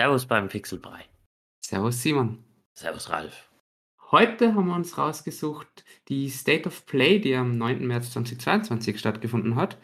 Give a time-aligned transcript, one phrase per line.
[0.00, 1.04] Servus beim Pixelbrei.
[1.62, 2.42] Servus Simon.
[2.72, 3.50] Servus Ralf.
[4.10, 7.86] Heute haben wir uns rausgesucht die State of Play, die am 9.
[7.86, 9.76] März 2022 stattgefunden hat,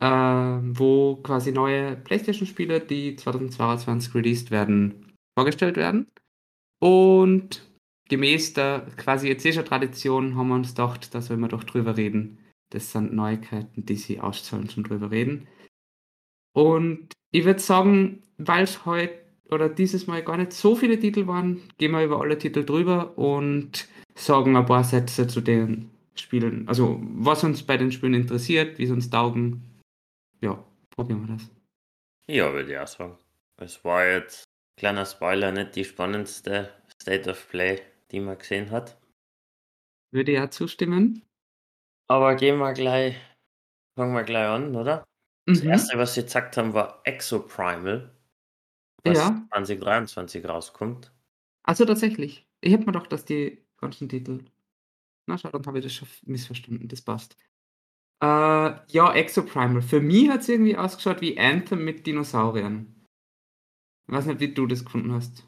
[0.00, 6.10] äh, wo quasi neue PlayStation-Spiele, die 2022 released werden, vorgestellt werden.
[6.80, 7.62] Und
[8.08, 12.38] gemäß der quasi erzählischer Tradition haben wir uns gedacht, dass wir doch drüber reden.
[12.70, 15.46] Das sind Neuigkeiten, die sie auszahlen zum drüber reden.
[16.54, 19.18] Und ich würde sagen, weil es heute
[19.50, 23.18] oder dieses Mal gar nicht so viele Titel waren, gehen wir über alle Titel drüber
[23.18, 26.68] und sagen ein paar Sätze zu den Spielen.
[26.68, 29.64] Also, was uns bei den Spielen interessiert, wie es uns taugen.
[30.40, 31.50] Ja, probieren wir das.
[32.28, 33.18] Ja, würde ich auch sagen.
[33.60, 34.44] Es war jetzt,
[34.78, 37.80] kleiner Spoiler, nicht die spannendste State of Play,
[38.12, 38.96] die man gesehen hat.
[40.12, 41.22] Würde ja zustimmen.
[42.06, 43.16] Aber gehen wir gleich,
[43.98, 45.04] fangen wir gleich an, oder?
[45.46, 45.70] Das Mhm.
[45.70, 48.10] erste, was sie gezeigt haben, war Exoprimal,
[49.04, 49.46] was Ja.
[49.52, 51.12] 2023 rauskommt.
[51.64, 52.46] Also tatsächlich.
[52.60, 54.44] Ich hätte mir gedacht, dass die ganzen Titel.
[55.26, 56.88] Na schau, dann habe ich das schon missverstanden.
[56.88, 57.36] Das passt.
[58.22, 59.82] Äh, ja, Exoprimal.
[59.82, 63.04] Für mich hat es irgendwie ausgeschaut wie Anthem mit Dinosauriern.
[64.08, 65.46] Ich weiß nicht, wie du das gefunden hast.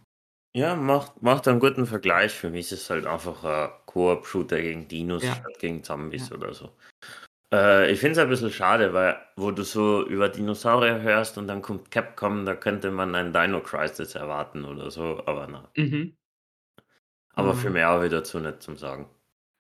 [0.55, 2.33] Ja, macht, macht einen guten Vergleich.
[2.33, 5.34] Für mich ist es halt einfach ein Koop-Shooter gegen Dinos Ja.
[5.34, 6.36] statt gegen Zombies Ja.
[6.36, 6.70] oder so.
[7.52, 11.48] Äh, ich finde es ein bisschen schade, weil wo du so über Dinosaurier hörst und
[11.48, 15.70] dann kommt Capcom, da könnte man ein Dino Crisis erwarten oder so, aber na.
[15.77, 16.16] Mhm.
[17.34, 17.58] Aber Mhm.
[17.58, 19.08] für mehr habe ich dazu nicht zum Sagen.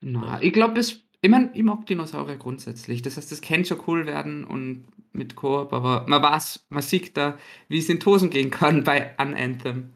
[0.00, 1.02] Na, ich glaube, es.
[1.22, 3.02] Ich meine, ich mag Dinosaurier grundsätzlich.
[3.02, 7.16] Das heißt, das kann schon cool werden und mit Koop, aber man weiß, man sieht
[7.16, 9.94] da, wie es in die Hosen gehen kann bei An Anthem.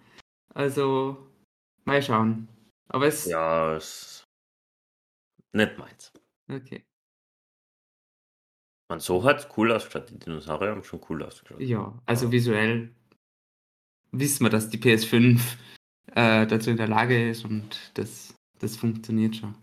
[0.55, 1.19] Also,
[1.85, 2.49] mal schauen.
[2.89, 3.27] Aber es.
[3.27, 4.27] Ja, ist
[5.53, 6.13] nicht meins.
[6.49, 6.85] Okay.
[8.91, 10.11] Man, so hat es cool ausgeschaut.
[10.11, 11.61] Die Dinosaurier haben schon cool ausgeschaut.
[11.61, 12.91] Ja, also visuell
[14.11, 15.41] wissen wir, dass die PS5
[16.17, 19.55] äh, dazu in der Lage ist und das, das funktioniert schon.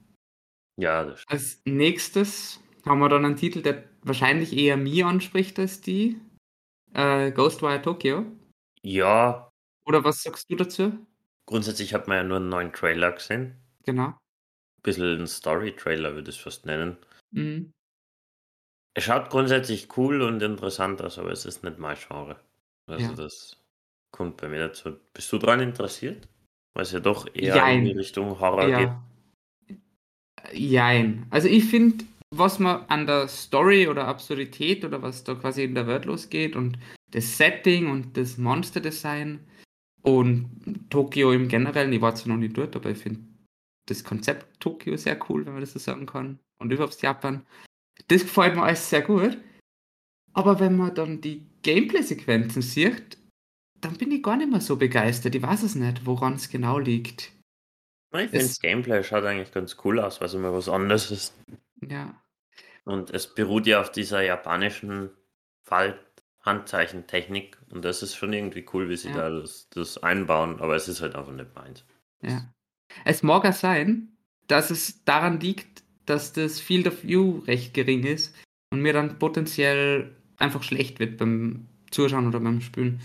[0.80, 1.32] Ja, das stimmt.
[1.34, 6.22] Als nächstes haben wir dann einen Titel, der wahrscheinlich eher mir anspricht als die.
[6.94, 8.26] Äh, Ghostwire Tokyo.
[8.82, 9.50] Ja,
[9.86, 11.06] Oder was sagst du dazu?
[11.48, 13.56] grundsätzlich hat man ja nur einen neuen Trailer gesehen.
[13.86, 14.08] Genau.
[14.08, 16.98] Ein bisschen ein Story-Trailer würde ich es fast nennen.
[17.32, 17.72] Mhm.
[18.98, 22.36] Es schaut grundsätzlich cool und interessant aus, aber es ist nicht mein Genre.
[22.88, 23.14] Also Ja.
[23.14, 23.64] das
[24.12, 24.98] kommt bei mir dazu.
[25.14, 26.28] Bist du daran interessiert?
[26.74, 27.80] Weil es ja doch eher Jein.
[27.80, 28.90] in die Richtung Horror geht.
[28.90, 29.04] Ja.
[30.52, 31.28] Jein.
[31.30, 35.76] Also ich finde, was man an der Story oder Absurdität oder was da quasi in
[35.76, 36.80] der Welt losgeht und
[37.12, 39.48] das Setting und das Monsterdesign
[40.02, 43.20] und Tokio im Generellen, ich war zwar noch nicht dort, aber ich finde
[43.86, 46.40] das Konzept Tokio sehr cool, wenn man das so sagen kann.
[46.60, 47.46] Und überhaupt Japan.
[48.08, 49.38] Das gefällt mir alles sehr gut.
[50.34, 53.18] Aber wenn man dann die Gameplay-Sequenzen sieht,
[53.82, 55.36] dann bin ich gar nicht mehr so begeistert.
[55.36, 57.32] Ich weiß es nicht, woran es genau liegt.
[58.14, 61.34] Ich finde, das Gameplay schaut eigentlich ganz cool aus, weil es immer was anderes ist.
[61.82, 62.22] Ja.
[62.86, 65.10] Und es beruht ja auf dieser japanischen
[65.66, 67.58] Falt-Handzeichentechnik.
[67.70, 69.30] Und das ist schon irgendwie cool, wie sie Ja.
[69.30, 70.62] da das, das einbauen.
[70.62, 71.84] Aber es ist halt einfach nicht meins.
[72.22, 72.54] Ja.
[73.04, 74.18] Es mag ja sein,
[74.48, 78.36] dass es daran liegt, dass das Field of View recht gering ist
[78.72, 83.00] und mir dann potenziell einfach schlecht wird beim Zuschauen oder beim Spielen,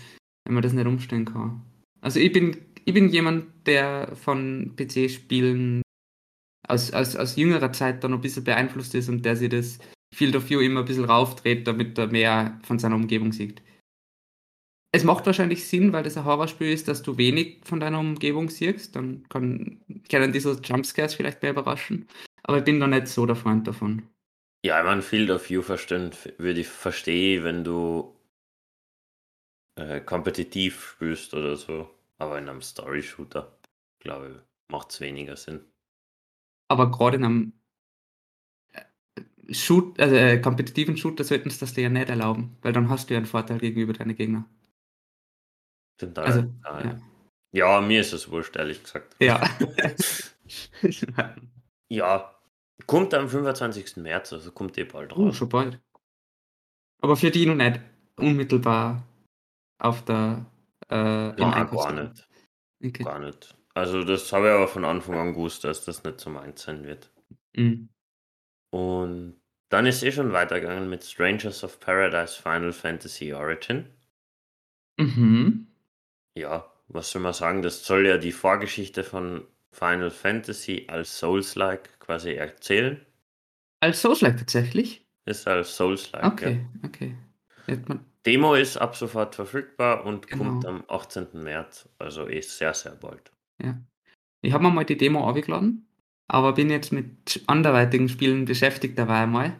[0.45, 1.61] wenn man das nicht umstellen kann.
[2.01, 5.81] Also ich bin, ich bin jemand, der von PC-Spielen
[6.67, 9.79] aus, aus, aus jüngerer Zeit dann ein bisschen beeinflusst ist und der sich das
[10.13, 13.61] Field of View immer ein bisschen raufdreht, damit er mehr von seiner Umgebung sieht.
[14.95, 18.49] Es macht wahrscheinlich Sinn, weil das ein Horrorspiel ist, dass du wenig von deiner Umgebung
[18.49, 18.95] siehst.
[18.95, 22.07] Dann kann, können diese Jumpscares vielleicht mehr überraschen.
[22.43, 24.07] Aber ich bin da nicht so der Freund davon.
[24.65, 28.15] Ja, ich meine, Field of View verstehen, würde ich verstehen, wenn du
[29.75, 31.89] äh, kompetitiv spielst oder so.
[32.17, 33.57] Aber in einem Story-Shooter,
[33.99, 35.65] glaube ich, macht es weniger Sinn.
[36.69, 37.53] Aber gerade in einem
[38.71, 42.89] äh, Shoot, also, äh, kompetitiven Shooter sollten sie das dir ja nicht erlauben, weil dann
[42.89, 44.45] hast du ja einen Vorteil gegenüber deinen Gegnern.
[45.99, 47.01] Sind da, Also, ja.
[47.51, 49.15] ja, mir ist es wurscht, ehrlich gesagt.
[49.19, 49.41] Ja.
[51.93, 52.35] Ja,
[52.87, 53.97] kommt am 25.
[53.97, 55.35] März, also kommt eh bald oh, raus.
[55.35, 55.79] schon bald.
[57.01, 57.79] Aber für die noch nicht
[58.17, 59.03] unmittelbar
[59.77, 60.43] auf der
[60.89, 62.27] äh, im Ja, gar nicht.
[62.83, 63.03] Okay.
[63.03, 63.55] Gar nicht.
[63.75, 66.83] Also das habe ich aber von Anfang an gewusst, dass das nicht so meins sein
[66.83, 67.11] wird.
[67.55, 67.89] Mhm.
[68.71, 73.87] Und dann ist eh schon weitergegangen mit Strangers of Paradise Final Fantasy Origin.
[74.97, 75.67] Mhm.
[76.35, 77.61] Ja, was soll man sagen?
[77.61, 83.03] Das soll ja die Vorgeschichte von Final Fantasy als Souls-like quasi erzählen.
[83.81, 85.05] Als Souls-like tatsächlich?
[85.25, 86.23] Ist als Souls-like.
[86.23, 87.15] Okay, okay.
[87.65, 90.43] Hätte man Demo ist ab sofort verfügbar und Genau.
[90.43, 91.43] kommt am 18.
[91.43, 91.89] März.
[91.99, 93.31] Also ist sehr, sehr bald.
[93.61, 93.77] Ja.
[94.41, 95.85] Ich habe mir mal die Demo aufgeladen,
[96.27, 99.57] aber bin jetzt mit anderweitigen Spielen beschäftigt dabei mal.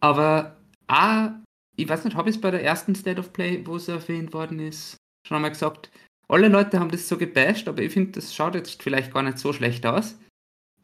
[0.00, 0.56] Aber
[0.88, 1.30] auch,
[1.76, 4.34] ich weiß nicht, habe ich es bei der ersten State of Play, wo es erwähnt
[4.34, 4.96] worden ist,
[5.26, 5.90] schon einmal gesagt,
[6.28, 9.38] alle Leute haben das so gebasht, aber ich finde, das schaut jetzt vielleicht gar nicht
[9.38, 10.18] so schlecht aus.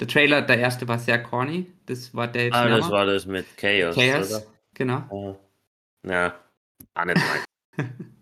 [0.01, 3.27] Der Trailer, der erste war sehr corny, das war der jetzt Ah, das war das
[3.27, 4.47] mit Chaos, Chaos, oder?
[4.75, 5.39] genau.
[6.05, 6.11] Ja.
[6.11, 6.41] Ja,
[6.95, 7.19] auch nicht
[7.77, 7.89] mein.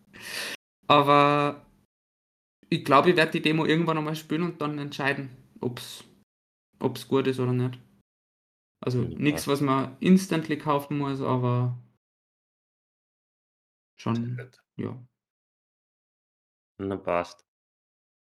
[0.87, 1.65] Aber
[2.69, 5.31] ich glaube, ich werde die Demo irgendwann einmal spielen und dann entscheiden,
[5.61, 7.79] ob es gut ist oder nicht.
[8.81, 11.79] Also Ja, nichts, was man instantly kaufen muss, aber
[13.99, 14.39] schon,
[14.77, 14.99] ja.
[16.89, 17.45] Na passt.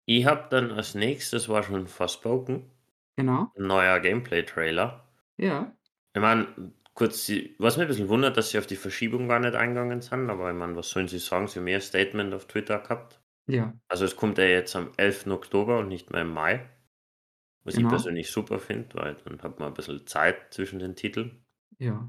[0.06, 2.70] Ich habe dann als nächstes war schon Forspoken,
[3.16, 5.08] Genau, ein neuer Gameplay-Trailer.
[5.36, 5.76] ja.
[6.14, 9.54] Ich meine, kurz, was mich ein bisschen wundert, dass sie auf die Verschiebung gar nicht
[9.54, 11.46] eingegangen sind, aber ich meine, was sollen sie sagen?
[11.46, 13.20] Sie haben mehr Statement auf Twitter gehabt.
[13.46, 15.28] Ja, Also es kommt ja jetzt am 11.
[15.32, 16.68] Oktober und nicht mehr im Mai.
[17.64, 17.88] Was Genau.
[17.88, 21.44] ich persönlich super finde, weil dann hat man ein bisschen Zeit zwischen den Titeln.
[21.78, 22.08] ja.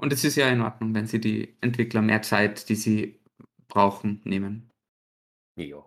[0.00, 3.20] Und es ist ja in Ordnung, wenn sie die Entwickler mehr Zeit, die sie
[3.68, 4.70] brauchen, nehmen.
[5.56, 5.84] Ja,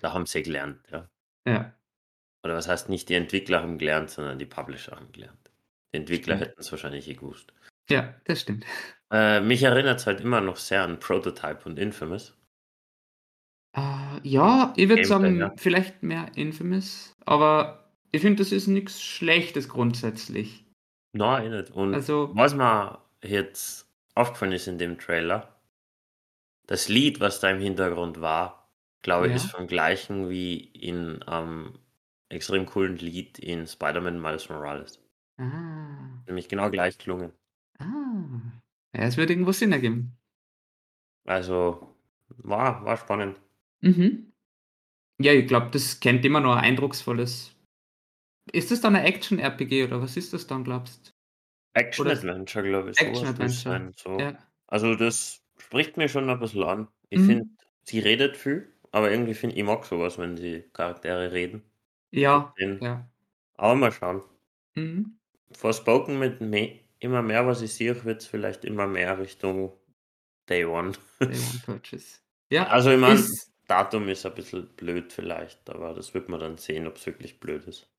[0.00, 1.08] da haben sie gelernt, ja.
[1.46, 1.72] Ja,
[2.42, 5.50] Oder was heißt nicht die Entwickler haben gelernt, sondern die Publisher haben gelernt.
[5.92, 7.52] Die Entwickler hätten es wahrscheinlich eh gewusst.
[7.88, 8.64] ja, das stimmt.
[9.12, 12.36] Äh, mich erinnert es halt immer noch sehr an Prototype und Infamous.
[13.76, 15.52] Äh, ja, ich würde sagen, ja.
[15.56, 20.64] vielleicht mehr Infamous, aber ich finde, das ist nichts Schlechtes grundsätzlich.
[21.12, 21.70] Nein, eh nicht.
[21.70, 25.60] Und Also, was mir jetzt aufgefallen ist in dem Trailer,
[26.66, 28.65] das Lied, was da im Hintergrund war,
[29.02, 29.36] glaube ich, Ja.
[29.36, 31.78] ist vom gleichen wie in einem
[32.28, 34.98] extrem coolen Lied in Spider-Man Miles Morales.
[35.38, 37.32] ah, Nämlich genau gleich gelungen.
[37.78, 38.40] ah.
[38.94, 40.16] Ja, es wird irgendwo Sinn ergeben.
[41.24, 41.94] Also
[42.28, 43.40] war, war spannend.
[43.80, 44.32] Mhm.
[45.20, 47.54] Ja, ich glaube, das kennt immer nur ein eindrucksvolles.
[48.52, 51.12] Ist das dann ein Action-RPG oder was ist das dann, glaubst
[51.74, 52.98] Action Oder- Adventure, glaube ich.
[52.98, 53.52] Action Adventure.
[53.74, 54.18] sein, so.
[54.18, 54.38] Ja.
[54.68, 56.88] Also das spricht mir schon ein bisschen an.
[57.10, 57.26] Ich Mhm.
[57.26, 57.48] finde,
[57.82, 61.62] sie redet viel, aber irgendwie finde ich mag sowas, wenn die Charaktere reden.
[62.10, 63.06] Ja, ja.
[63.56, 64.22] Aber mal schauen.
[64.74, 65.18] Mhm.
[65.52, 69.72] Forspoken mit me immer mehr, was ich sehe, wird es vielleicht immer mehr Richtung
[70.48, 70.92] Day One.
[71.20, 72.20] Day One Purchase.
[72.50, 73.22] Ja, Also ich meine,
[73.68, 77.38] Datum ist ein bisschen blöd vielleicht, aber das wird man dann sehen, ob es wirklich
[77.38, 77.90] blöd ist.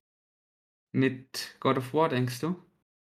[0.91, 2.55] mit God of War, denkst du?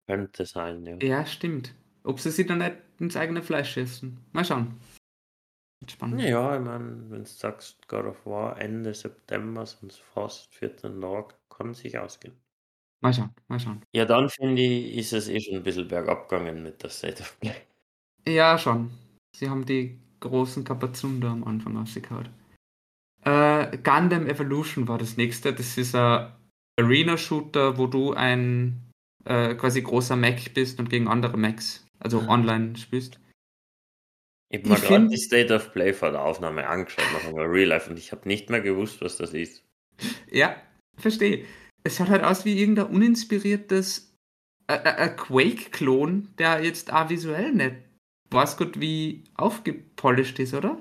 [0.06, 0.96] Könnte sein, ja.
[1.02, 1.74] Ja, stimmt.
[2.02, 4.18] Ob sie sich dann nicht ins eigene Fleisch essen.
[4.32, 4.80] Mal schauen.
[5.86, 6.20] Spannend.
[6.22, 9.78] Ja, ich meine, wenn du sagst, God of War Ende September, es
[10.12, 12.34] fast 14 Tage, kann sich ausgehen.
[13.00, 13.82] Mal schauen, mal schauen.
[13.94, 17.22] Ja, dann finde ich, ist es eh schon ein bisschen bergab gegangen mit der State
[17.22, 17.54] of Play.
[18.26, 18.90] Ja, schon.
[19.36, 22.28] Sie haben die großen Kapazunder am Anfang rausgehauen.
[23.24, 25.52] Äh, Gundam Evolution war das nächste.
[25.52, 26.32] Das ist ein
[26.78, 28.90] Arena-Shooter, wo du ein
[29.24, 32.28] äh, quasi großer Mech bist und gegen andere Mechs, also Ah.
[32.28, 33.20] online spielst.
[34.50, 37.68] Ich habe mir gerade die State of Play vor der Aufnahme angeschaut, noch einmal Real
[37.68, 39.64] Life, und ich habe nicht mehr gewusst, was das ist.
[40.30, 40.56] Ja,
[40.96, 41.44] verstehe.
[41.84, 44.16] Es schaut halt aus wie irgendein uninspiriertes
[44.68, 47.76] äh, äh, Quake-Klon, der jetzt auch visuell nicht
[48.30, 50.80] weiß gut wie aufgepolished ist, oder?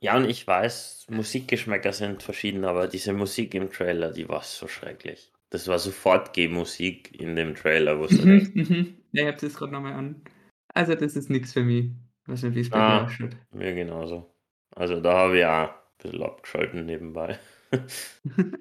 [0.00, 4.68] Ja, und ich weiß, Musikgeschmäcker sind verschieden, aber diese Musik im Trailer, die war so
[4.68, 5.32] schrecklich.
[5.50, 8.94] Das war sofort G-Musik in dem Trailer, wo es Mhm, mhm.
[9.12, 10.22] Ja, ich hab das gerade nochmal an.
[10.74, 11.90] Also, das ist nichts für mich.
[12.28, 12.98] Weiß nicht, wie es bei Ah.
[13.00, 13.36] dir ausschaut.
[13.52, 14.32] mir genauso.
[14.76, 17.38] Also da habe ich auch ein bisschen abgeschalten nebenbei.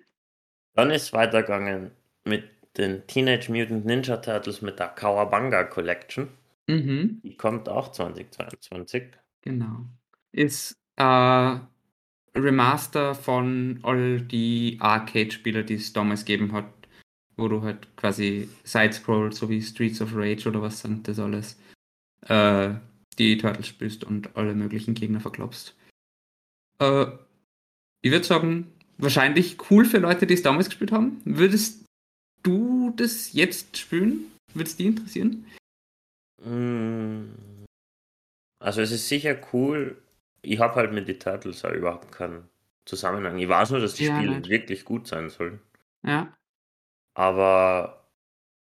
[0.74, 1.92] Dann ist weitergegangen
[2.24, 2.44] mit
[2.78, 6.30] den Teenage Mutant Ninja Turtles mit der Kawabanga Collection.
[6.68, 9.04] Mhm, Die kommt auch 2022.
[9.42, 9.86] genau.
[10.32, 11.58] Ist äh,
[12.36, 16.66] Remaster von all die Arcade-Spiele, die es damals gegeben hat,
[17.38, 21.60] wo du halt quasi Sidescroll, so wie Streets of Rage oder was sind das alles,
[22.28, 22.74] äh,
[23.20, 25.76] die Turtles spielst und alle möglichen Gegner verklopst.
[26.80, 27.08] Äh,
[28.02, 31.22] ich würde sagen, wahrscheinlich cool für Leute, die es damals gespielt haben.
[31.26, 31.84] Würdest
[32.44, 34.32] du das jetzt spielen?
[34.54, 35.46] Würde es die interessieren?
[36.44, 37.66] Mm,
[38.60, 40.02] Also es ist sicher cool.
[40.42, 42.48] Ich habe halt mit den Turtles auch überhaupt keinen
[42.86, 43.38] Zusammenhang.
[43.40, 44.50] Ich weiß nur, dass die Ja, Spiele nicht.
[44.50, 45.60] wirklich gut sein sollen.
[46.06, 46.34] Ja.
[47.16, 48.08] Aber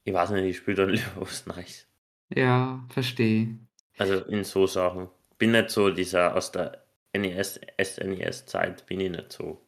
[0.04, 1.88] ich weiß nicht, ich spiele dann lieber was Neues.
[2.36, 3.58] Ja, verstehe.
[4.00, 5.10] Also in so Sachen.
[5.38, 9.62] Bin nicht so dieser aus der NES, SNES-Zeit, bin ich nicht so.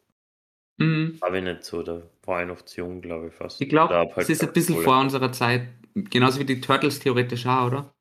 [0.77, 1.19] Mhm.
[1.21, 3.61] Habe ich nicht so, da war ich noch zu jung, glaube ich fast.
[3.61, 5.67] Ich glaube, halt es ist ein bisschen vor unserer Zeit.
[5.93, 7.93] Genauso wie die Turtles theoretisch auch, oder?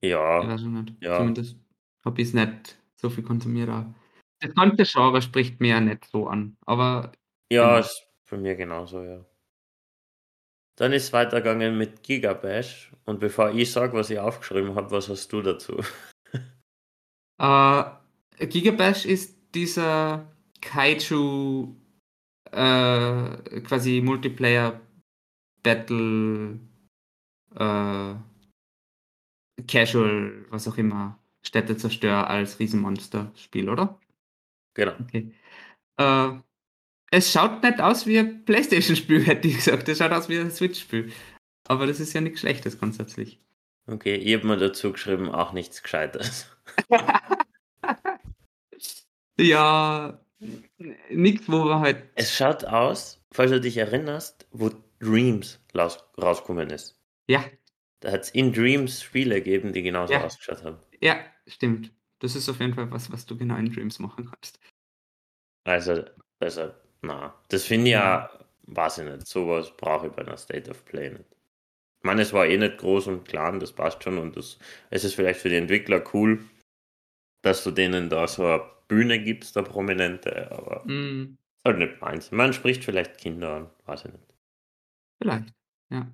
[0.00, 0.94] Ich Ja, weiß schon nicht.
[1.02, 1.18] Ja.
[1.18, 1.56] Zumindest
[2.04, 3.92] habe ich es nicht so viel konsumiere.
[4.40, 7.12] Das ganze Genre spricht mir ja nicht so an, aber
[7.50, 7.78] Ja, genau.
[7.78, 9.24] ist bei mir genauso, ja.
[10.76, 15.32] Dann ist weitergegangen mit Gigabash und bevor ich sage, was ich aufgeschrieben habe, was hast
[15.32, 15.76] du dazu?
[17.36, 17.84] Äh,
[18.38, 21.74] Gigabash ist dieser Kaiju
[22.52, 24.80] äh, quasi Multiplayer
[25.64, 26.60] Battle
[27.56, 28.14] äh,
[29.66, 33.98] Casual, was auch immer, Städte zerstör als Riesenmonster-Spiel, oder?
[34.74, 34.92] Genau.
[35.00, 35.32] Okay.
[35.96, 36.38] Äh,
[37.14, 39.88] es schaut nicht aus wie ein Playstation-Spiel, hätte ich gesagt.
[39.88, 41.12] Es schaut aus wie ein Switch-Spiel.
[41.68, 43.40] Aber das ist ja nichts Schlechtes grundsätzlich.
[43.86, 46.46] Okay, ich habe mir dazu geschrieben, auch nichts Gescheites.
[49.38, 50.18] ja,
[51.10, 52.02] nichts, wo wir halt.
[52.14, 57.00] Es schaut aus, falls du dich erinnerst, wo Dreams raus, rausgekommen ist.
[57.28, 57.44] Ja.
[58.00, 60.24] Da hat es in Dreams Spiele gegeben, die genauso Ja.
[60.24, 60.78] ausgeschaut haben.
[61.00, 61.92] Ja, stimmt.
[62.20, 64.58] Das ist auf jeden Fall was, was du genau in Dreams machen kannst.
[65.64, 66.04] Also,
[66.40, 66.72] also,
[67.06, 68.30] na, das finde ich ja,
[68.64, 71.24] weiß ich nicht, sowas brauche ich bei einer State of Play nicht.
[72.00, 74.58] Ich meine, es war eh nicht groß und klein, das passt schon und das,
[74.90, 76.44] es ist vielleicht für die Entwickler cool,
[77.42, 82.00] dass du denen da so eine Bühne gibst, eine prominente, aber Mm, ist halt nicht
[82.00, 82.30] meins.
[82.32, 84.34] Man spricht vielleicht Kinder an, weiß ich nicht.
[85.20, 85.52] vielleicht,
[85.90, 86.06] ja.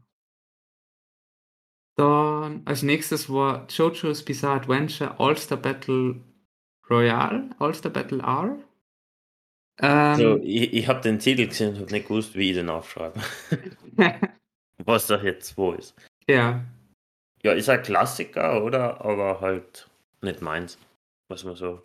[1.97, 6.21] Dann als nächstes war JoJo's Bizarre Adventure All-Star Battle
[6.89, 8.59] Royale, All-Star Battle R.
[9.83, 12.69] Ähm, Also, ich, ich habe den Titel gesehen und habe nicht gewusst, wie ich den
[12.69, 13.21] aufschreibe.
[14.85, 15.95] Was da jetzt wo ist.
[16.29, 16.65] ja,
[17.43, 19.05] Ja, ist ein Klassiker, oder?
[19.05, 19.89] Aber halt
[20.23, 20.79] nicht meins.
[21.29, 21.83] Was man so.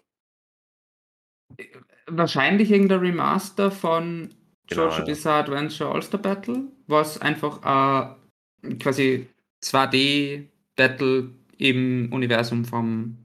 [2.08, 4.30] wahrscheinlich irgendein Remaster von
[4.68, 5.06] Genau, JoJo ja.
[5.06, 9.28] Bizarre Adventure All-Star Battle, was einfach äh, quasi
[9.64, 13.18] 2D-Battle im Universum vom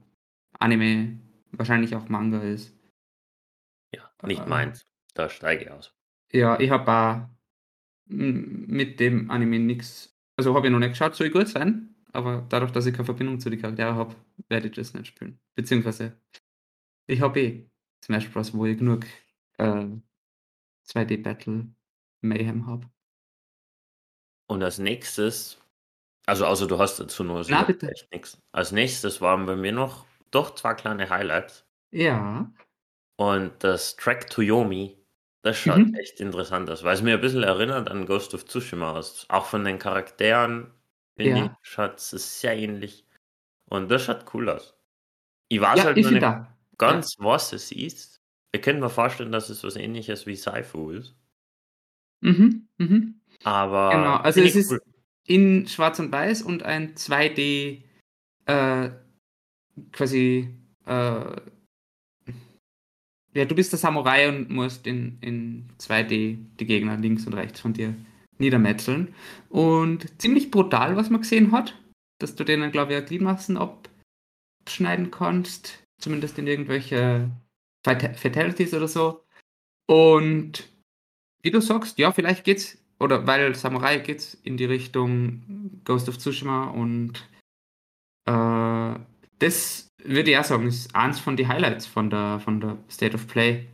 [0.59, 1.17] Anime,
[1.51, 2.73] wahrscheinlich auch Manga ist.
[4.23, 4.49] Nicht Äh.
[4.49, 4.85] meins.
[5.13, 5.93] Da steige ich aus.
[6.31, 7.27] Ja, ich habe auch
[8.05, 12.71] mit dem Anime nichts, also habe ich noch nicht geschaut, soll gut sein, aber dadurch,
[12.71, 14.15] dass ich keine Verbindung zu den Charakteren habe,
[14.49, 15.39] werde ich das nicht spielen.
[15.55, 16.17] Beziehungsweise,
[17.07, 17.69] ich habe eh
[18.03, 19.05] Smash Bros., wo ich genug
[19.57, 19.85] äh,
[20.87, 21.67] 2D-Battle
[22.21, 22.89] Mayhem habe.
[24.47, 25.57] Und als nächstes,
[26.25, 27.91] also außer du hast dazu nur Na, bitte.
[28.11, 28.37] nichts.
[28.51, 31.65] Als nächstes waren bei mir noch doch zwei kleine Highlights.
[31.91, 32.51] Ja,
[33.21, 34.97] Und das Track to Yomi,
[35.43, 35.93] das schaut Mhm.
[35.93, 39.27] echt interessant aus, weil es mir ein bisschen erinnert an Ghost of Tsushima aus.
[39.29, 40.71] Auch von den Charakteren,
[41.15, 41.45] finde Ja.
[41.45, 43.05] ich, schaut es sehr ähnlich.
[43.69, 44.75] Und das schaut cool aus.
[45.49, 46.57] Ich weiß ja halt noch nicht da.
[46.79, 48.19] ganz, was es ist.
[48.53, 51.15] Ich könnte mir vorstellen, dass es was ähnliches wie Saifu ist.
[52.21, 53.21] Mhm, mhm.
[53.43, 54.81] Aber Genau, also es ist cool.
[55.27, 57.83] in Schwarz und Weiß und ein 2D
[58.45, 58.89] äh,
[59.91, 61.35] quasi äh,
[63.33, 67.59] ja, du bist der Samurai und musst in, in 2D die Gegner links und rechts
[67.59, 67.93] von dir
[68.37, 69.13] niedermetzeln.
[69.49, 71.77] Und ziemlich brutal, was man gesehen hat,
[72.19, 77.29] dass du denen, glaube ich, ja Gliedmaßen abschneiden kannst, zumindest in irgendwelche
[77.85, 79.23] Fat- Fatalities oder so.
[79.87, 80.69] Und
[81.41, 86.17] wie du sagst, ja, vielleicht geht's, oder weil Samurai geht's in die Richtung Ghost of
[86.17, 87.27] Tsushima und
[88.25, 88.99] äh,
[89.41, 93.15] das würde ich auch sagen, ist eins von den Highlights von der, von der State
[93.15, 93.67] of Play.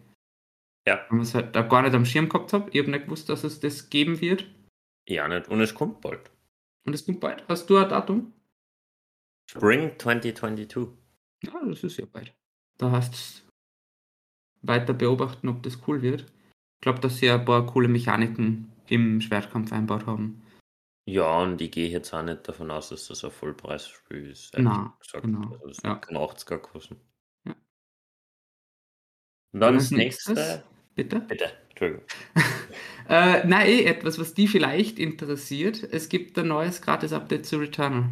[0.88, 1.06] Ja.
[1.10, 2.70] Wenn man es halt da gar nicht am Schirm gehabt habe.
[2.72, 4.50] Ich habe nicht gewusst, dass es das geben wird.
[5.08, 5.50] Ja, nicht.
[5.50, 6.32] Und es kommt bald.
[6.86, 7.44] Und es kommt bald.
[7.50, 8.34] Hast du ein Datum?
[9.50, 10.88] Spring 2022.
[11.44, 12.34] Ja, das ist ja bald.
[12.78, 13.46] Da hast
[14.62, 16.22] weiter beobachten, ob das cool wird.
[16.22, 20.42] Ich glaube, dass sie ein paar coole Mechaniken im Schwertkampf einbaut haben.
[21.08, 24.54] Ja, und ich gehe jetzt auch nicht davon aus, dass das ein Vollpreisspiel ist.
[24.54, 25.24] ehrlich Na, gesagt.
[25.24, 25.96] genau, Also es ja.
[25.96, 26.98] kein 80er kosten.
[27.46, 27.56] Ja.
[29.54, 30.64] Und dann das nächste.
[30.96, 31.20] Bitte?
[31.22, 32.04] Bitte, Entschuldigung.
[33.10, 35.82] Äh, nein, eh, etwas, was die vielleicht interessiert.
[35.82, 38.10] Es gibt ein neues Gratis-Update zu Returnal.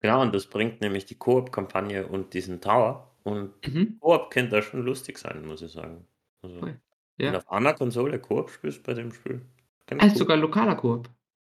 [0.00, 3.14] Genau, und das bringt nämlich die Koop-Kampagne und diesen Tower.
[3.22, 3.98] Und Mhm.
[4.00, 6.06] Koop könnte da schon lustig sein, muss ich sagen.
[6.40, 6.58] Also.
[6.62, 6.80] Wenn
[7.18, 7.32] Ja.
[7.32, 9.42] du auf einer Konsole Koop spielst bei dem Spiel.
[9.86, 10.18] kann ist cool.
[10.20, 11.10] sogar lokaler Koop.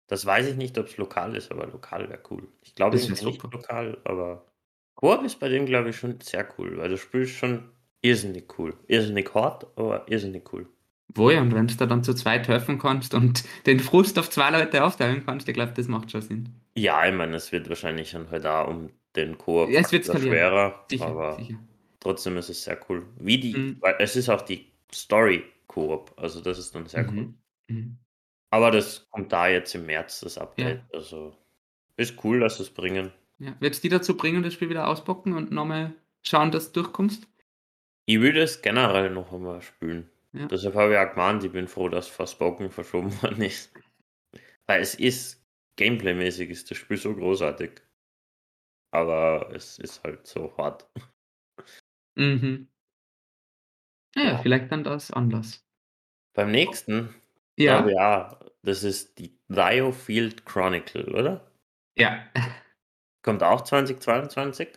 [0.09, 2.49] Das weiß ich nicht, ob es lokal ist, aber lokal wäre cool.
[2.63, 4.45] Ich glaube Das wär irgendwie nicht lokal, aber
[4.97, 8.75] Koop ist bei dem, glaube ich, schon sehr cool, weil du spielst schon irrsinnig cool.
[8.89, 10.67] Irrsinnig hart, aber irrsinnig cool.
[11.15, 14.29] Wo ja, und wenn du da dann zu zweit helfen kannst und den Frust auf
[14.31, 16.49] zwei Leute aufteilen kannst, ich glaube, das macht schon Sinn.
[16.75, 20.85] Ja, ich meine, es wird wahrscheinlich dann halt auch um den Koop Ja, es schwerer,
[20.89, 21.59] Sicher, aber sicher.
[22.01, 23.07] trotzdem ist es sehr cool.
[23.19, 23.77] Wie die, Mhm.
[23.81, 27.29] weil es ist auch die Story Koop, also das ist dann sehr cool.
[27.69, 27.99] Mhm.
[28.51, 30.83] Aber das kommt da jetzt im März, das Update.
[30.93, 31.37] Also
[31.97, 33.13] ist cool, dass sie es bringen.
[33.39, 33.55] Ja.
[33.61, 37.29] Wird es die dazu bringen, das Spiel wieder ausbocken und nochmal schauen, dass du durchkommst?
[38.07, 40.11] Ich würde es generell noch einmal spielen.
[40.33, 40.47] Ja.
[40.47, 43.73] Deshalb habe ich auch gemeint, ich bin froh, dass Forspoken verschoben worden ist.
[44.67, 45.45] Weil es ist,
[45.77, 47.83] gameplaymäßig ist das Spiel so großartig.
[48.91, 50.89] Aber es ist halt so hart.
[52.17, 52.69] Mhm.
[54.17, 55.65] Ja, ja, vielleicht dann das anders.
[56.35, 57.15] Beim nächsten,
[57.59, 61.51] Ja, ich auch, das ist die Diofield Chronicle, oder?
[61.97, 62.25] ja.
[63.23, 64.69] Kommt auch 2022.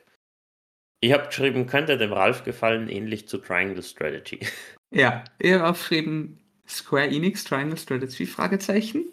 [0.99, 4.39] Ich habe geschrieben, könnte dem Ralf gefallen, ähnlich zu Triangle Strategy.
[4.93, 9.05] Ja, ich habe aufgeschrieben Square Enix Triangle Strategy, Fragezeichen.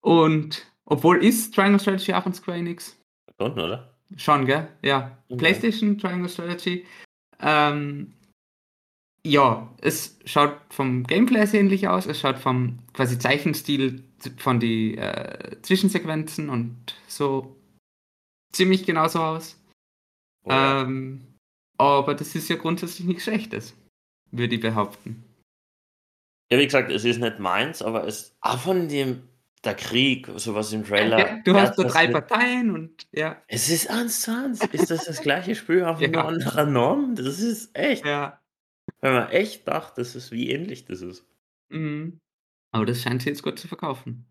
[0.00, 2.98] Und obwohl ist Triangle Strategy auch von Square Enix?
[3.38, 3.94] Schon, oder?
[4.16, 4.66] Schon, gell?
[4.82, 5.18] Ja.
[5.28, 5.36] Okay.
[5.36, 6.86] PlayStation Triangle Strategy.
[7.38, 8.15] Ähm,
[9.28, 12.06] ja, es schaut vom Gameplay sehr ähnlich aus.
[12.06, 14.02] Es schaut vom quasi Zeichenstil
[14.38, 16.76] von die äh, Zwischensequenzen und
[17.08, 17.56] so
[18.52, 19.60] ziemlich genauso aus.
[20.44, 20.82] Oh, ja.
[20.82, 21.26] Ähm,
[21.78, 23.74] aber das ist ja grundsätzlich nichts Schlechtes,
[24.30, 25.24] würde ich behaupten.
[26.50, 29.22] ja, wie gesagt, es ist nicht meins, aber es auch von dem,
[29.64, 31.18] der Krieg, sowas im Trailer.
[31.18, 34.60] Ja, du hast so drei Parteien und ja, Es ist eins zu eins.
[34.72, 36.06] Ist das das gleiche Spiel auf Ja.
[36.08, 37.14] einer anderen Norm?
[37.16, 38.04] Das ist echt.
[38.06, 38.40] ja.
[39.00, 41.24] Wenn man echt dachte, das ist wie ähnlich das ist.
[41.68, 42.18] Mhm.
[42.72, 44.26] Aber das scheint sie jetzt gut zu verkaufen.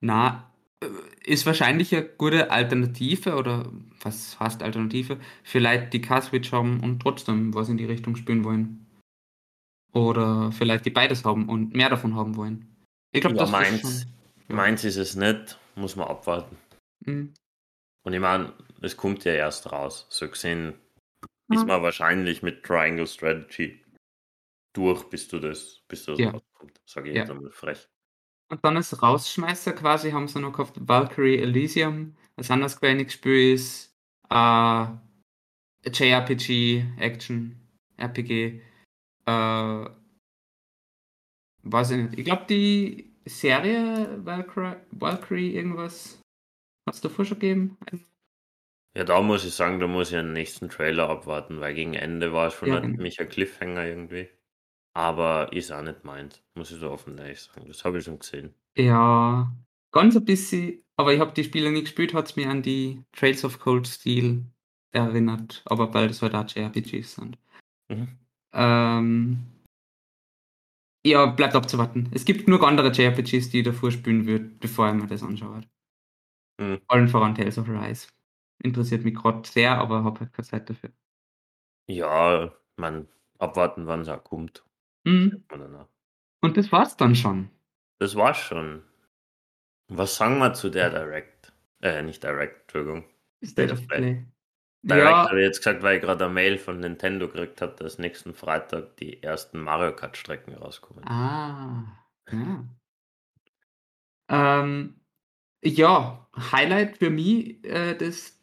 [0.00, 0.52] Na,
[0.82, 0.86] äh,
[1.24, 5.18] ist wahrscheinlich eine gute Alternative oder was heißt Alternative?
[5.44, 8.86] Vielleicht die Car-Switch haben und trotzdem was in die Richtung spielen wollen.
[9.92, 12.74] Oder vielleicht die beides haben und mehr davon haben wollen.
[13.12, 14.12] Ich glaube, Ja, das ist meins, schon.
[14.48, 14.54] Ja.
[14.56, 16.56] meins ist es nicht, muss man abwarten.
[17.04, 17.34] Mhm.
[18.04, 20.06] Und ich meine, es kommt ja erst raus.
[20.08, 20.74] So gesehen
[21.52, 21.66] ist Ja.
[21.66, 23.84] man wahrscheinlich mit Triangle Strategy
[24.74, 26.30] durch, bis du das, bis das Ja.
[26.30, 26.80] rauskommt.
[26.86, 27.22] Sage ich Ja.
[27.22, 27.88] jetzt einmal frech.
[28.50, 32.16] Und dann als Rausschmeißer quasi haben sie noch gehabt Valkyrie Elysium.
[32.36, 33.94] Ein anderes Square Enix Spiel ist
[34.30, 34.86] äh,
[35.84, 37.56] JRPG, Action,
[37.98, 38.62] RPG.
[39.26, 39.84] Äh,
[41.64, 42.18] weiß ich nicht.
[42.18, 46.20] Ich glaube, die Serie Valkyrie, Valkyrie irgendwas
[46.86, 47.78] hat es davor schon gegeben.
[48.94, 52.32] Ja, da muss ich sagen, da muss ich den nächsten Trailer abwarten, weil gegen Ende
[52.32, 53.02] war es schon genau.
[53.02, 54.28] mich ein Cliffhanger irgendwie.
[54.94, 57.66] Aber ist auch nicht meins, muss ich so offen ehrlich sagen.
[57.66, 58.54] Das habe ich schon gesehen.
[58.76, 59.50] Ja,
[59.90, 60.84] ganz ein bisschen.
[60.96, 63.88] Aber ich habe die Spiele nie gespielt, hat es mir an die Trails of Cold
[63.88, 64.44] Steel
[64.92, 65.62] erinnert.
[65.64, 67.38] Aber weil das halt auch JRPGs sind.
[67.88, 68.18] Mhm.
[68.52, 69.38] Ähm,
[71.06, 72.10] ja, bleibt abzuwarten.
[72.12, 75.62] Es gibt genug andere JRPGs, die ich davor spielen würde, bevor ich mir das anschaue.
[76.60, 76.80] Mhm.
[76.88, 78.08] Allen voran Tales of Rise.
[78.62, 80.90] Interessiert mich gerade sehr, aber habe halt keine Zeit dafür.
[81.88, 84.64] Ja, man, abwarten, wann es auch kommt.
[85.04, 85.44] Mhm.
[86.40, 87.50] Und das war's dann schon.
[87.98, 88.82] Das war's schon.
[89.88, 91.52] Was sagen wir zu der Direct?
[91.80, 93.04] Äh, nicht Direct, Entschuldigung.
[93.44, 94.24] State of Play.
[94.82, 97.74] Direct Ja, habe ich jetzt gesagt, weil ich gerade eine Mail von Nintendo gekriegt habe,
[97.76, 101.04] dass nächsten Freitag die ersten Mario Kart Strecken rauskommen.
[101.06, 101.84] Ah,
[102.30, 102.64] ja.
[104.28, 105.00] Ähm,
[105.62, 107.94] ja, Highlight für mich äh,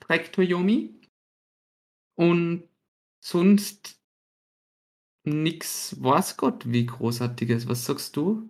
[0.09, 0.99] Trek Toyomi.
[2.15, 2.67] Und
[3.23, 4.01] sonst
[5.23, 7.67] nix weiß Gott wie großartiges.
[7.67, 8.49] Was sagst du?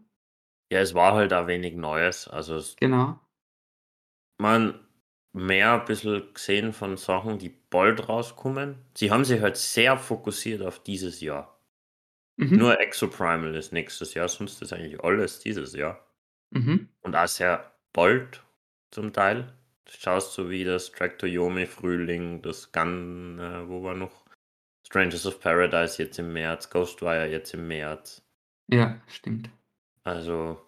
[0.72, 2.28] Ja, es war halt auch wenig Neues.
[2.28, 3.20] Also Genau.
[4.40, 4.80] man
[5.34, 8.78] mehr ein bisschen gesehen von Sachen, die bald rauskommen.
[8.96, 11.60] Sie haben sich halt sehr fokussiert auf dieses Jahr.
[12.38, 12.58] Mhm.
[12.58, 16.08] Nur Exoprimal ist nächstes Jahr, sonst ist eigentlich alles dieses Jahr.
[16.52, 16.90] Mhm.
[17.02, 18.44] Und auch sehr bald
[18.92, 19.59] zum Teil.
[19.90, 24.24] Du schaust so wie das Tractor Yomi Frühling, das Gun, äh, wo war noch?
[24.86, 28.22] Strangers of Paradise jetzt im März, Ghostwire jetzt im März.
[28.72, 29.50] Ja, stimmt.
[30.04, 30.62] Also,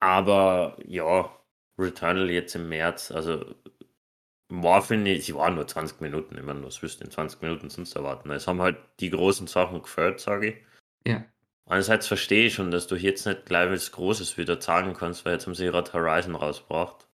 [0.00, 1.30] aber ja,
[1.78, 3.54] Returnal jetzt im März, also
[4.50, 7.94] ich, sie waren nur 20 Minuten, ich meine, was wirst du in 20 Minuten sonst
[7.94, 8.30] erwarten?
[8.30, 10.56] Es haben halt die großen Sachen gefällt, sage ich.
[11.06, 11.24] Ja.
[11.66, 15.34] Einerseits verstehe ich schon, dass du jetzt nicht gleich was Großes wieder sagen kannst, weil
[15.34, 17.06] jetzt haben sie gerade Horizon rausgebracht.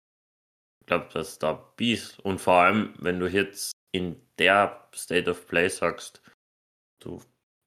[0.89, 5.47] Ich glaube, dass da Beast und vor allem, wenn du jetzt in der State of
[5.47, 6.23] Play sagst,
[7.01, 7.21] du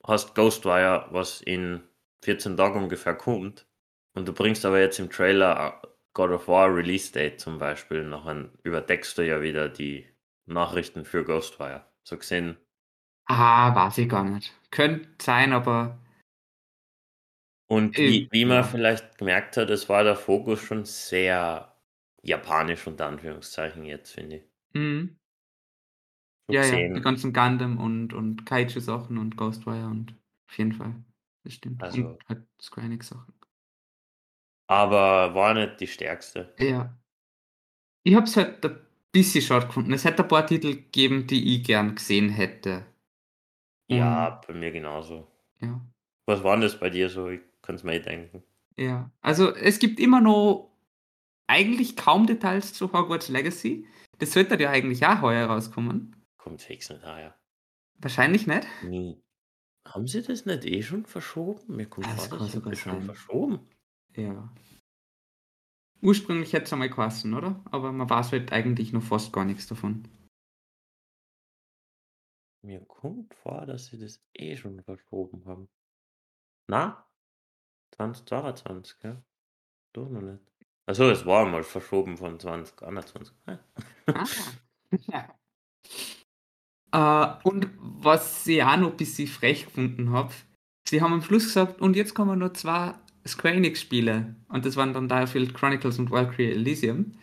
[0.04, 1.84] hast Ghostwire, was in
[2.26, 3.68] 14 Tagen ungefähr kommt,
[4.16, 5.84] und du bringst aber jetzt im Trailer
[6.16, 10.08] God of War Release Date zum Beispiel, nachher überdeckst du ja wieder die
[10.48, 11.86] Nachrichten für Ghostwire.
[12.04, 12.58] So gesehen,
[13.28, 14.52] Ah, weiß ich gar nicht.
[14.72, 16.00] Könnte sein, aber
[17.68, 21.71] Und Äh, wie, wie man vielleicht gemerkt hat, es war der Fokus schon sehr
[22.24, 24.44] japanisch unter Anführungszeichen jetzt, finde ich.
[24.74, 25.18] mhm.
[26.50, 30.14] Ja, ja, gesehen, die ganzen Gundam und, und Kaiju-Sachen und Ghostwire und
[30.50, 30.96] auf jeden Fall.
[31.44, 31.82] Das stimmt.
[31.82, 33.34] Also- und halt Square Enix-Sachen.
[34.68, 36.54] aber war nicht die stärkste.
[36.60, 36.98] Ja.
[38.04, 38.80] Ich hab's halt ein
[39.12, 39.94] bisschen schade gefunden.
[39.94, 42.86] Es hätte ein paar Titel gegeben, die ich gern gesehen hätte.
[43.88, 45.28] Ja, Und bei mir genauso.
[45.62, 45.80] ja.
[46.26, 47.30] Was war denn das bei dir so?
[47.30, 48.44] Ich kann es mir eh denken.
[48.78, 49.12] Ja.
[49.22, 50.71] Also, es gibt immer noch
[51.52, 53.86] eigentlich kaum Details zu Hogwarts Legacy.
[54.20, 56.16] Das sollte ja eigentlich auch heuer rauskommen.
[56.38, 57.38] Kommt fix nicht heuer.
[58.00, 58.66] Wahrscheinlich nicht.
[58.84, 59.22] Nie.
[59.86, 61.76] Haben sie das nicht eh schon verschoben?
[61.76, 63.68] Mir kommt das das sogar schon verschoben.
[64.16, 64.54] Ja.
[66.02, 67.62] Ursprünglich hätte es einmal geheißen, oder?
[67.66, 70.08] Aber man weiß halt eigentlich noch fast gar nichts davon.
[72.64, 75.68] Mir kommt vor, dass sie das eh schon verschoben haben.
[76.68, 77.08] Na?
[77.96, 79.24] 2022, gell?
[79.94, 80.51] Doch noch nicht.
[80.92, 83.34] Achso, es war mal verschoben von 2021.
[83.46, 84.26] Ah.
[87.42, 90.34] äh, und was ich auch noch ein bisschen frech gefunden habe,
[90.86, 92.94] sie haben am Schluss gesagt, und jetzt kommen nur zwei
[93.26, 94.36] Square Enix-Spiele.
[94.50, 97.14] Und das waren dann Direfield Chronicles und Valkyrie Elysium.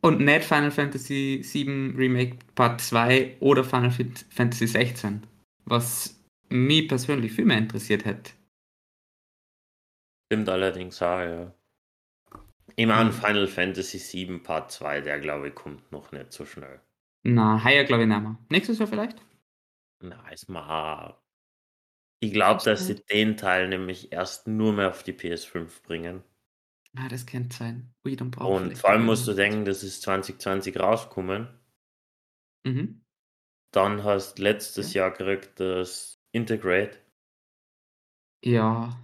[0.00, 3.92] Und nicht Final Fantasy VII Remake Part 2 oder Final
[4.30, 5.24] Fantasy 16.
[5.66, 8.32] Was mich persönlich viel mehr interessiert hätte.
[10.26, 11.54] Stimmt allerdings auch, ja.
[12.76, 13.14] Ich meine, Mhm.
[13.14, 16.80] Final Fantasy VII Part 2, der glaube ich kommt noch nicht so schnell.
[17.24, 18.38] Na, heuer glaube ich nicht mehr.
[18.48, 19.20] Nächstes Jahr vielleicht?
[20.00, 21.18] Na, ist mal.
[22.20, 26.24] Ich glaube, dass sie den Teil nämlich erst nur mehr auf die PS5 bringen.
[26.96, 27.94] Ah, das könnte sein.
[28.04, 31.48] Ui, dann braucht Und vor allem musst du denken, das ist 2020 rausgekommen.
[32.64, 33.02] Mhm.
[33.74, 36.98] Dann hast letztes Jahr gekriegt das Integrate.
[38.42, 38.96] Ja,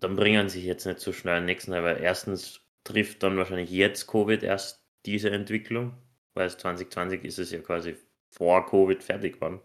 [0.00, 4.42] Dann bringen sie jetzt nicht so schnell nächsten, aber erstens trifft dann wahrscheinlich jetzt Covid
[4.42, 5.96] erst diese Entwicklung,
[6.34, 7.96] weil es 2020 ist es ja quasi
[8.30, 9.60] vor Covid fertig geworden.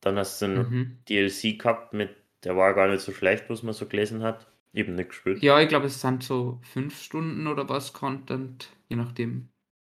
[0.00, 0.98] Dann hast du einen mhm.
[1.08, 2.14] DLC gehabt mit,
[2.44, 4.48] der war gar nicht so schlecht, was man so gelesen hat.
[4.74, 5.42] Eben nicht gespielt.
[5.42, 9.50] ja, ich glaube, es sind so fünf Stunden oder was Content, je nachdem.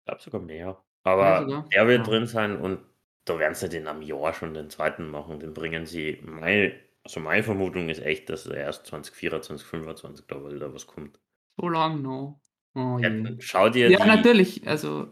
[0.01, 0.66] Ich glaube sogar mehr.
[0.66, 1.66] Ja, Aber sogar?
[1.71, 2.12] er wird Ja.
[2.12, 2.81] drin sein und
[3.25, 5.40] da werden sie den am Jahr schon den zweiten machen.
[5.40, 6.18] Den bringen sie.
[6.23, 11.19] Meine, also meine Vermutung ist echt, dass er erst 2024, 2025 da wieder was kommt.
[11.61, 12.41] So lang noch.
[12.75, 13.11] Oh Ja,
[13.41, 14.07] schau dir Ja, die.
[14.07, 14.67] natürlich.
[14.67, 15.09] Also,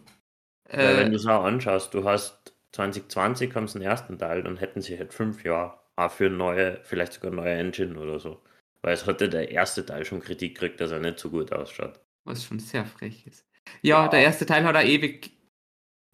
[0.68, 4.42] Weil wenn äh, du es auch anschaust, du hast 2020 haben sie den ersten Teil,
[4.42, 8.42] dann hätten sie halt fünf Jahre auch für neue, vielleicht sogar neue Engine oder so.
[8.82, 12.00] Weil es hatte der erste Teil schon Kritik gekriegt, dass er nicht so gut ausschaut.
[12.24, 13.46] was schon sehr frech ist.
[13.82, 15.32] Ja, der erste Teil hat er ewig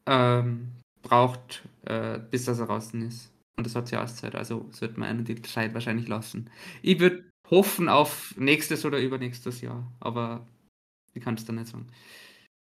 [0.07, 3.31] ähm, braucht, äh, bis das er draußen ist.
[3.57, 6.51] Und das hat ja Auszeit, also sollte man einen die Zeit wahrscheinlich lassen.
[6.83, 10.47] Ich würde hoffen auf nächstes oder übernächstes Jahr, aber
[11.14, 11.87] ich kann es dann nicht sagen.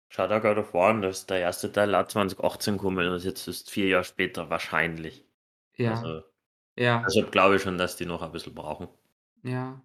[0.09, 3.49] Schau da God of War an, dass der erste Teil auch 2018 gekommen und jetzt
[3.49, 5.25] ist vier Jahre später wahrscheinlich.
[5.77, 6.23] Ja, Also,
[6.77, 8.89] ja, deshalb glaube ich schon, dass die noch ein bisschen brauchen.
[9.43, 9.83] ja.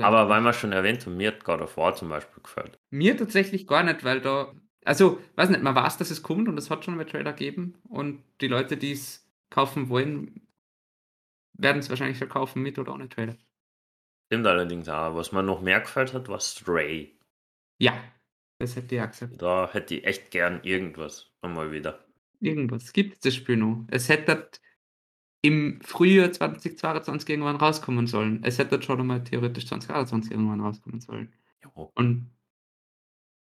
[0.00, 2.78] Aber weil wir schon erwähnt haben, mir hat God of War zum Beispiel gefällt.
[2.90, 4.54] Mir tatsächlich gar nicht, weil da,
[4.84, 7.74] also, weiß nicht, man weiß, dass es kommt und es hat schon mal Trailer gegeben
[7.88, 10.46] und die Leute, die es kaufen wollen,
[11.54, 13.36] werden es wahrscheinlich verkaufen mit oder ohne Trailer.
[14.26, 15.14] Stimmt allerdings auch.
[15.14, 17.18] Was mir noch mehr gefällt hat, war Stray.
[17.78, 17.94] Ja,
[18.58, 19.40] das hätte ich auch gesagt.
[19.40, 22.04] Da hätte ich echt gern irgendwas einmal wieder.
[22.40, 23.84] Irgendwas gibt das Spiel noch.
[23.90, 24.50] Es hätte
[25.42, 28.42] im Frühjahr 2022 irgendwann rauskommen sollen.
[28.44, 31.32] Es hätte schon einmal theoretisch 2021 irgendwann rauskommen sollen.
[31.64, 31.90] Jo.
[31.94, 32.30] Und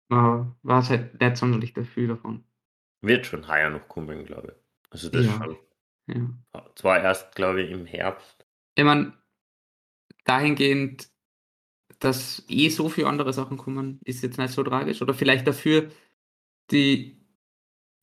[0.09, 2.43] man war es halt nicht sonderlich dafür davon.
[3.01, 4.91] Wird schon heuer noch kommen, glaube ich.
[4.91, 5.33] Also das Ja.
[5.33, 5.57] schon.
[6.07, 6.29] Ja.
[6.75, 8.45] Zwar erst, glaube ich, im Herbst.
[8.75, 9.13] Ich meine,
[10.25, 11.09] dahingehend,
[11.99, 15.01] dass eh so viele andere Sachen kommen, ist jetzt nicht so tragisch.
[15.01, 15.89] Oder vielleicht dafür
[16.71, 17.17] die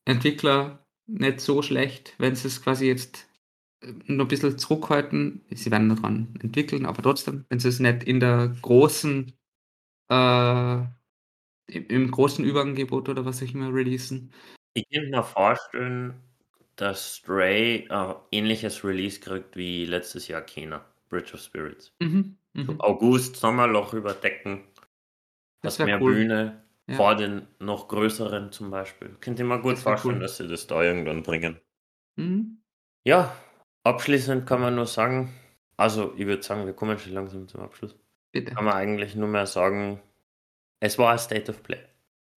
[0.05, 3.27] Entwickler nicht so schlecht, wenn sie es quasi jetzt
[3.81, 5.45] äh, noch ein bisschen zurückhalten.
[5.51, 9.33] Sie werden daran entwickeln, aber trotzdem, wenn sie es nicht in der großen,
[10.09, 10.83] äh,
[11.67, 14.33] im, großen Überangebot oder was auch immer releasen.
[14.73, 16.30] Ich könnte mir vorstellen,
[16.81, 21.93] dass Stray ein ähnliches Release kriegt wie letztes Jahr Kena, Bridge of Spirits.
[21.99, 22.81] Mhm, So mhm.
[22.81, 24.63] August, Sommerloch überdecken,
[25.61, 26.15] Das mehr cool.
[26.15, 26.95] Bühne, Ja.
[26.95, 29.15] vor den noch größeren zum Beispiel.
[29.21, 30.21] Könnte ich mir gut Das vorstellen, cool.
[30.21, 31.59] dass sie das da irgendwann bringen.
[32.15, 32.61] Mhm.
[33.05, 33.35] Ja,
[33.83, 35.33] abschließend kann man nur sagen,
[35.77, 37.95] also ich würde sagen, wir kommen schon langsam zum Abschluss.
[38.31, 38.53] Bitte.
[38.53, 40.01] Kann man eigentlich nur mehr sagen,
[40.79, 41.83] es war ein State of Play.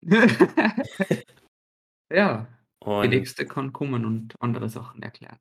[2.11, 2.47] ja,
[3.01, 5.39] die Und nächste kann kommen und andere Sachen erklären.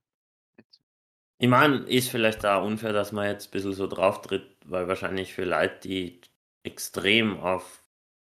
[1.38, 4.88] ich meine, ist vielleicht auch unfair, dass man jetzt ein bisschen so drauf tritt, weil
[4.88, 6.20] wahrscheinlich für Leute, die
[6.62, 7.83] extrem auf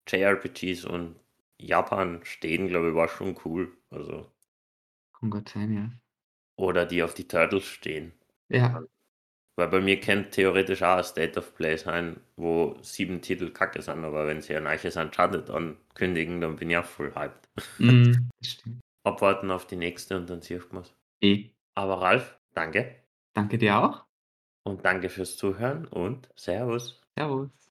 [0.07, 1.19] JRPGs und
[1.59, 3.75] Japan stehen, glaube ich, war schon cool.
[3.91, 4.31] Also,
[5.13, 5.91] Kann Gott sein, ja.
[6.57, 8.13] oder die auf die Turtles stehen.
[8.49, 8.83] Ja,
[9.57, 13.81] Weil bei mir könnte theoretisch auch ein State of Play sein, wo sieben Titel kacke
[13.81, 17.49] sind, aber wenn sie ein neues Uncharted ankündigen, dann bin ich auch voll hyped.
[17.79, 18.81] mm, stimmt.
[19.09, 20.95] Abwarten auf die nächste und dann sieht man es.
[21.21, 21.49] Eh.
[21.73, 23.03] Aber Ralf, danke.
[23.33, 24.05] Danke dir auch.
[24.63, 27.01] Und danke fürs Zuhören und Servus.
[27.17, 27.68] Servus.